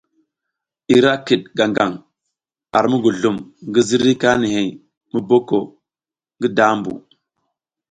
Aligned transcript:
Ira 0.95 1.11
kiɗ 1.25 1.41
gaŋ 1.57 1.71
gang 1.77 1.95
ar 2.77 2.85
muguzlum 2.91 3.37
ngi 3.67 3.81
ziriy 3.87 4.17
kanihey 4.21 4.69
mu 5.11 5.19
boko 5.29 5.59
ngi 6.37 6.47
dambu. 6.57 6.93